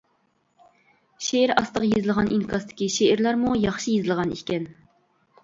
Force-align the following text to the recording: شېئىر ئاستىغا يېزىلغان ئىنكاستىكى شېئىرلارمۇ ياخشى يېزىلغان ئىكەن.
شېئىر 1.25 1.53
ئاستىغا 1.55 1.89
يېزىلغان 1.89 2.31
ئىنكاستىكى 2.39 2.89
شېئىرلارمۇ 2.95 3.53
ياخشى 3.67 3.93
يېزىلغان 3.99 4.35
ئىكەن. 4.41 4.69